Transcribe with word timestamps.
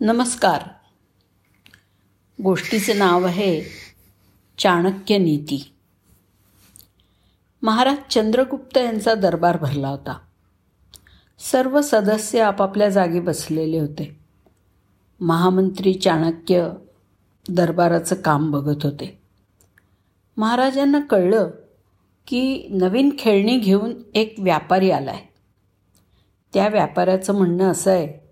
नमस्कार. 0.00 0.62
गोष्टीचे 2.42 2.94
नाव 2.94 3.26
आहे 3.26 3.62
चाणक्य 4.58 5.18
नीती. 5.18 5.74
महाराज 7.62 7.96
चंद्रगुप्त 8.10 8.78
यांचा 8.78 9.14
दरबार 9.14 9.56
भरला 9.56 9.88
होता. 9.88 10.18
सर्व 11.38 11.80
सदस्य 11.80 12.40
आपापल्या 12.40 12.88
जागी 12.88 13.20
बसलेले 13.20 13.78
होते. 13.78 14.20
महामंत्री 15.20 15.94
चाणक्य 15.94 16.70
दरबाराचं 17.48 18.14
काम 18.14 18.50
बघत 18.50 18.82
होते. 18.82 19.22
महाराजांना 20.36 21.00
कळलं 21.00 21.50
की 22.26 22.68
नवीन 22.70 23.16
खेळणी 23.18 23.58
घेऊन 23.58 24.02
एक 24.14 24.34
व्यापारी 24.38 24.90
आला 24.90 25.10
आहे 25.10 25.28
त्या 26.54 26.68
व्यापाऱ्याचं 26.68 27.34
म्हणणं 27.34 27.70
असं 27.70 27.90
आहे 27.90 28.27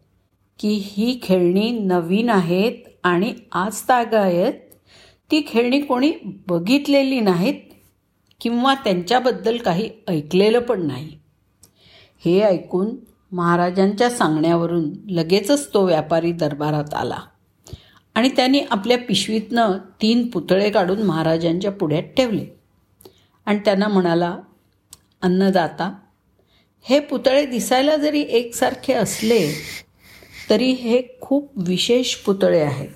की 0.59 0.69
ही 0.83 1.19
खेळणी 1.23 1.71
नवीन 1.71 2.31
आहेत 2.31 2.73
आणि 3.05 3.35
आज 3.53 3.81
ताग 3.81 4.15
आहेत. 4.15 4.53
ती 5.31 5.45
खेळणी 5.49 5.81
कोणी 5.81 6.13
बघितलेली 6.49 7.21
नाहीत 7.21 7.61
किंवा 8.41 8.75
त्यांच्याबद्दल 8.75 9.57
काही 9.57 9.91
ऐकलेलं 10.09 10.59
पण 10.59 10.87
नाही. 10.87 11.19
हे 12.25 12.41
ऐकून 12.41 12.97
महाराजांच्या 13.33 14.11
सांगण्यावरून 14.11 14.91
लगेचच 15.09 15.75
तो 15.75 15.85
व्यापारी 15.87 16.33
दरबारात 16.33 16.95
आला 16.95 17.19
आणि 18.15 18.29
त्यांनी 18.29 18.61
आपल्या 18.71 18.99
पिशवीतनं 18.99 19.79
तीन 20.03 20.27
पुतळे 20.27 20.71
काढून 20.71 21.03
महाराजांच्या 21.03 21.73
पुढ्यात 21.73 22.03
ठेवले. 22.03 22.45
आणि 23.47 23.59
त्यांना 23.59 23.89
म्हणाला 23.89 24.37
अन्नदाता 25.23 25.93
हे 26.83 27.01
पुतळे 27.01 27.47
दिसायला 27.47 27.97
जरी 27.97 28.21
एकसारखे 28.21 28.93
असले 28.93 29.49
तरी 30.51 30.73
हे 30.73 31.03
खूप 31.21 31.53
विशेष 31.57 32.15
पुतळे 32.15 32.61
आहेत. 32.61 32.89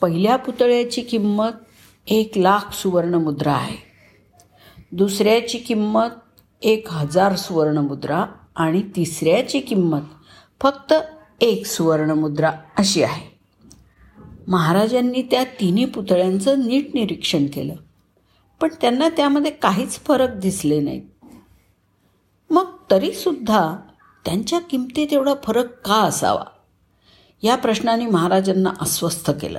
पहिल्या 0.00 0.36
पुतळ्याची 0.36 1.00
किंमत 1.00 1.50
एक 2.06 2.38
लाख 2.38 2.72
सुवर्णमुद्रा 2.72 3.52
आहे. 3.52 3.76
दुसऱ्याची 4.92 5.58
किंमत 5.58 6.08
एक 6.62 6.88
हजार 6.90 7.36
सुवर्णमुद्रा 7.36 8.26
आणि 8.56 8.82
तिसऱ्याची 8.96 9.60
किंमत 9.60 10.00
फक्त 10.62 10.94
एक 11.40 11.66
सुवर्णमुद्रा 11.66 12.52
अशी 12.78 13.02
आहे. 13.02 13.36
महाराजांनी 14.48 15.22
त्या 15.22 15.44
तिन्ही 15.44 15.84
पुतळ्यांचं 15.84 16.66
नीट 16.66 16.90
निरीक्षण 16.94 17.46
केलं 17.46 17.74
पण 18.60 18.68
त्यांना 18.80 19.08
त्यामध्ये 19.08 19.50
काहीच 19.50 19.98
फरक 19.98 20.34
दिसले 20.34 20.80
नाहीत 20.80 21.02
मग 22.50 22.72
तरीसुद्धा 22.90 23.76
त्यांच्या 24.26 24.58
किमतीत 24.58 25.12
एवढा 25.12 25.34
फरक 25.44 25.86
का 25.86 25.94
असावा? 25.94 26.44
या 27.42 27.56
प्रश्नाने 27.56 28.06
महाराजांना 28.06 28.70
अस्वस्थ 28.80 29.30
केलं. 29.30 29.58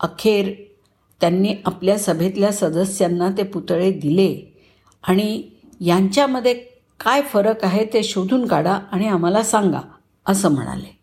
अखेर 0.00 0.52
त्यांनी 1.20 1.54
आपल्या 1.64 1.98
सभेतल्या 1.98 2.52
सदस्यांना 2.52 3.30
ते 3.30 3.42
पुतळे 3.42 3.92
दिले 3.92 4.58
आणि 5.02 5.42
यांच्यामध्ये 5.80 6.54
काय 7.00 7.22
फरक 7.22 7.64
आहे 7.64 7.84
ते 7.84 8.02
शोधून 8.02 8.46
काढा 8.46 8.78
आणि 8.92 9.06
आम्हाला 9.06 9.42
सांगा 9.42 9.80
असं 10.26 10.48
म्हणाले. 10.48 10.98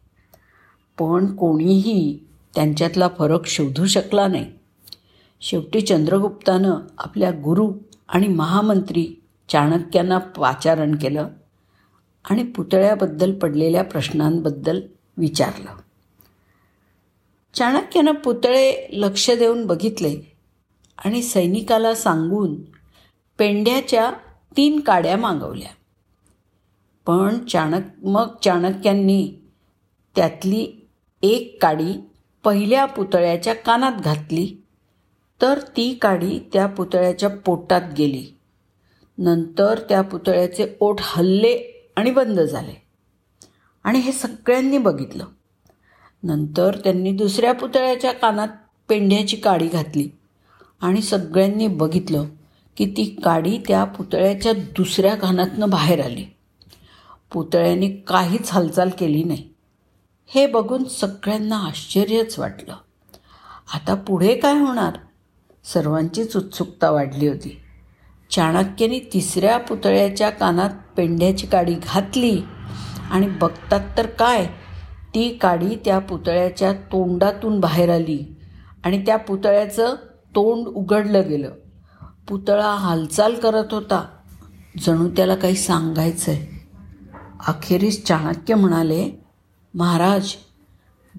पण 1.00 1.36
कोणीही 1.36 2.20
त्यांच्यातला 2.56 3.08
फरक 3.18 3.46
शोधू 3.46 3.86
शकला 3.86 4.28
नाही. 4.28 4.46
शेवटी 5.42 5.82
चंद्रगुप्तानं 5.82 6.76
आपल्या 6.98 7.32
गुरु 7.32 7.72
आणि 8.10 8.28
महामंत्री 8.28 9.22
चाणक्यांना 9.50 10.18
पाचारण 10.18 10.96
केलं. 10.96 11.28
आणि 12.30 12.44
पुतळ्याबद्दल 12.44 13.34
पडलेल्या 13.34 13.84
प्रश्नांबद्दल 13.84 14.82
विचारलं. 15.18 15.76
चाणक्यानं 17.54 18.12
पुतळे 18.12 18.88
लक्ष 18.92 19.32
देऊन 19.32 19.66
बघितले 19.66 20.36
आणि 21.06 21.22
सैनिकाला 21.22 21.96
सांगून 21.96 22.56
पेंड्याच्या 23.38 24.12
तीन 24.58 24.80
काड्या 24.80 25.18
मागवल्या. 25.18 25.70
पण 27.06 27.46
चाणक 27.46 27.84
मग 28.04 28.28
चाणक्यांनी 28.44 29.34
त्यातली 30.16 30.88
एक 31.22 31.62
काडी 31.62 32.10
पहिल्या 32.44 32.86
पुतळ्याच्या 32.86 33.54
कानात 33.54 33.92
घातली 34.06 34.64
तर 35.42 35.60
ती 35.60 35.94
काडी 35.94 36.40
त्या 36.54 36.66
पुतळ्याच्या 36.66 37.30
पोटात 37.30 37.82
गेली. 37.98 38.38
नंतर 39.18 39.80
त्या 39.90 40.02
पुतळ्याचे 40.02 40.68
ओठ 40.80 40.96
हल्ले 41.00 41.77
आणि 41.98 42.12
बंद 42.12 42.40
झाले. 42.40 42.82
आणि 43.84 44.00
हे 44.00 44.12
सगळ्यांनी 44.12 44.78
बघितलं. 44.78 45.26
नंतर 46.24 46.78
त्यांनी 46.84 47.12
दुसऱ्या 47.12 47.54
पुतळ्याच्या 47.54 48.12
कानात 48.12 48.48
पेंढ्याची 48.90 49.38
काडी 49.38 49.68
घातली 49.68 50.10
आणि 50.82 51.02
सगळ्यांनी 51.02 51.68
बघितलं 51.68 52.26
की 52.78 52.86
ती 52.86 53.22
काडी 53.24 53.58
त्या 53.68 53.84
पुतळ्याच्या 53.84 54.54
दुसऱ्या 54.54 55.16
कानातनं 55.16 55.70
बाहेर 55.70 56.06
आली. 56.06 56.26
पुतळ्याने 57.34 57.90
काहीच 57.90 58.52
हालचाल 58.52 58.90
केली 58.90 59.24
नाही. 59.24 59.50
हे 60.28 60.48
बघून 60.48 60.84
सगळ्यांना 60.84 61.58
आश्चर्यच 61.58 62.40
वाटलं. 62.40 62.76
आता 63.74 63.94
पुढे 63.96 64.36
काय 64.36 64.60
होणार? 64.60 64.98
सर्वांचीच 65.64 66.38
उत्सुकता 66.38 66.90
वाढली 66.90 67.28
होती. 67.28 67.62
चाणक्याने 68.32 69.00
तिसऱ्या 69.00 69.58
पुतळ्याच्या 69.58 70.30
कानात 70.30 70.70
पेंढ्याची 70.98 71.48
काडी 71.48 71.74
घातली. 71.74 72.42
आणि 73.12 73.28
बघतात 73.28 73.80
तर 73.98 74.06
काय? 74.06 74.46
ती 75.16 75.30
काडी 75.30 75.76
त्या 75.76 76.00
पुतळ्याच्या 76.00 76.74
तोंडातून 76.74 77.60
बाहेर 77.60 77.90
आली 77.90 78.36
आणि 78.86 79.06
त्या 79.06 79.18
पुतळ्याचं 79.18 79.96
तोंड 80.36 80.68
उघडलं 80.68 81.30
गेलं. 81.30 81.52
पुतळा 82.30 82.70
हालचाल 82.70 83.36
करत 83.36 83.74
होता. 83.74 84.06
जणू 84.86 85.10
त्याला 85.10 85.36
काही 85.36 85.56
सांगायचं 85.56 86.32
आहे 86.32 86.58
अखेरीस 87.48 88.06
चाणक्य 88.06 88.56
म्हणाले 88.56 89.10
महाराज 89.74 90.34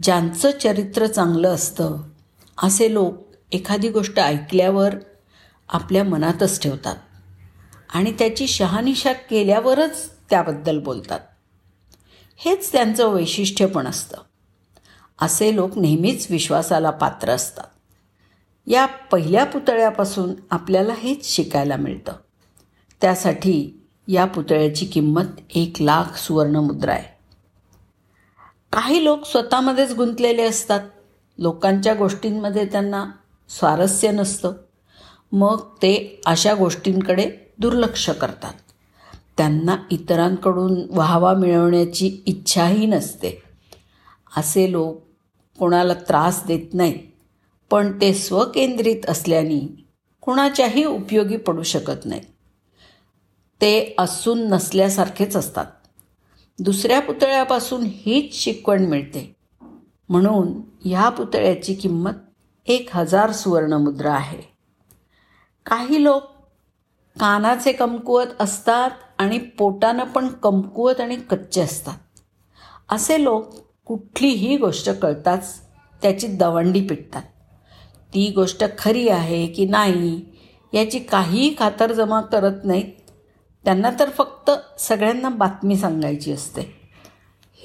ज्यांचं 0.02 0.50
चरित्र 0.50 1.06
चांगलं 1.06 1.48
असतं 1.48 1.96
असे 2.62 2.94
लोक 2.94 3.14
एखादी 3.52 3.88
गोष्ट 3.88 4.20
ऐकल्यावर 4.20 4.94
आपल्या 5.68 6.04
मनातच 6.04 6.60
ठेवतात. 6.60 6.96
आणि 7.94 8.12
त्याची 8.12 8.46
शहानिशा 8.46 9.12
केल्यावरच 9.12 10.10
त्याबद्दल 10.30 10.78
बोलतात. 10.78 11.20
हेच 12.36 12.72
त्यांचं 12.72 13.08
वैशिष्ट्य 13.08 13.66
पण 13.66 13.86
असतं. 13.86 14.16
असे 15.20 15.56
लोक 15.56 15.78
नेहमीच 15.78 16.26
विश्वासाला 16.30 16.90
पात्र 16.90 17.30
असतात. 17.30 17.64
या 18.66 18.86
पहिल्या 18.86 19.44
पुतळ्यापासून 19.44 20.34
आपल्याला 20.50 20.94
हेच 20.98 21.34
शिकायला 21.36 21.76
मिळतं. 21.76 22.12
त्यासाठी 23.00 23.86
या 24.08 24.24
पुतळ्याची 24.24 24.86
किंमत 24.86 25.24
एक 25.54 25.72
लाख 25.80 26.16
सुवर्णमुद्रा 26.16 26.92
आहे. 26.92 27.18
काही 28.72 29.04
लोक 29.04 29.24
स्वतःमध्येच 29.24 29.92
गुंतलेले 29.92 30.42
असतात. 30.42 30.80
लोकांच्या 31.38 31.94
गोष्टींमध्ये 31.94 32.66
त्यांना 32.66 33.10
स्वारस्य 33.48 34.10
नसतं. 34.10 34.52
मग 35.32 35.60
ते 35.60 36.20
अशा 36.26 36.54
गोष्टींकडे 36.54 37.30
दुर्लक्ष 37.58 38.10
करतात. 38.10 38.54
त्यांना 39.36 39.76
इतरांकडून 39.90 40.82
वाहवा 40.90 41.34
मिळवण्याची 41.34 42.22
इच्छाही 42.26 42.86
नसते. 42.86 43.42
असे 44.36 44.72
लोक 44.72 45.02
कोणाला 45.58 45.94
त्रास 45.94 46.44
देत 46.46 46.74
नाहीत 46.74 46.98
पण 47.70 48.00
ते 48.00 48.14
स्वकेंद्रित 48.14 49.00
असल्याने 49.08 49.84
कुणाच्याही 50.20 50.84
उपयोगी 50.84 51.36
पडू 51.36 51.62
शकत 51.62 52.06
नाहीत. 52.06 52.22
ते 53.60 53.94
असून 53.98 54.48
नसल्यासारखेच 54.48 55.36
असतात. 55.36 55.66
दुसऱ्या 56.58 57.00
पुतळ्यापासून 57.00 57.84
हीच 57.86 58.34
शिकवण 58.34 58.86
मिळते. 58.86 59.36
म्हणून 60.08 60.52
ह्या 60.84 61.08
पुतळ्याची 61.08 61.74
किंमत 61.74 62.12
एक 62.66 62.88
हजार 62.92 63.32
सुवर्णमुद्रा 63.32 64.14
आहे. 64.14 64.57
काही 65.70 66.04
लोक 66.04 66.22
कानाचे 67.20 67.72
कमकुवत 67.72 68.26
असतात 68.40 68.90
आणि 69.18 69.38
पोटानं 69.38 70.04
पण 70.04 70.28
कमकुवत 70.28 71.00
आणि 71.00 71.16
कच्चे 71.16 71.60
असतात. 71.60 71.94
असे 72.88 73.24
लोक 73.24 73.54
कुठलीही 73.84 74.56
गोष्ट 74.56 74.90
कळताच 74.90 75.60
त्याची 76.02 76.26
दवंडी 76.26 76.80
पिटतात. 76.80 77.22
ती 78.14 78.30
गोष्ट 78.30 78.64
खरी 78.78 79.08
आहे 79.08 79.46
की 79.46 79.64
नाही 79.64 80.24
याची 80.72 80.98
काहीही 80.98 81.54
खातरजमा 81.58 82.20
करत 82.20 82.64
नाहीत. 82.64 82.92
त्यांना 83.64 83.90
तर 84.00 84.10
फक्त 84.10 84.50
सगळ्यांना 84.78 85.28
बातमी 85.28 85.76
सांगायची 85.76 86.32
असते. 86.32 86.62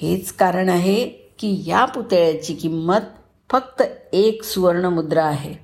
हेच 0.00 0.32
कारण 0.32 0.68
आहे 0.68 1.04
की 1.38 1.62
या 1.66 1.84
पुतळ्याची 1.84 2.54
किंमत 2.54 3.00
फक्त 3.50 3.82
एक 4.12 4.42
सुवर्णमुद्रा 4.42 5.24
आहे. 5.24 5.54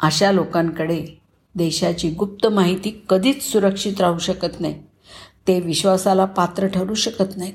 अशा 0.00 0.32
लोकांकडे 0.32 1.25
देशाची 1.56 2.10
गुप्त 2.10 2.46
माहिती 2.46 2.90
कधीच 3.08 3.42
सुरक्षित 3.42 4.00
राहू 4.00 4.18
शकत 4.18 4.60
नाही. 4.60 4.82
ते 5.48 5.60
विश्वासाला 5.60 6.24
पात्र 6.24 6.66
ठरू 6.66 6.94
शकत 6.94 7.36
नाहीत 7.36 7.54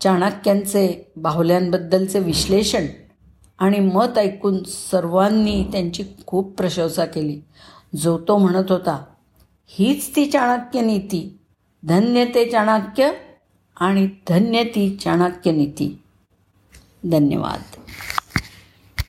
चाणक्यांचे 0.00 1.12
बाहुल्यांबद्दलचे 1.16 2.18
विश्लेषण 2.18 2.86
आणि 3.58 3.80
मत 3.80 4.18
ऐकून 4.18 4.62
सर्वांनी 4.64 5.64
त्यांची 5.72 6.04
खूप 6.26 6.54
प्रशंसा 6.58 7.04
केली. 7.04 7.40
जो 7.96 8.18
तो 8.18 8.38
म्हणत 8.38 8.70
होता 8.70 9.04
हीच 9.68 10.16
ती 10.16 10.26
चाणक्य 10.26 10.80
नीती. 10.80 11.38
धन्य 11.82 12.24
ते 12.24 12.50
चाणक्य 12.50 13.10
आणि 13.76 14.08
धन्य 14.28 14.64
ती 14.64 14.96
चाणक्य 14.96 15.52
नीती. 15.52 15.98
धन्यवाद. 17.10 17.62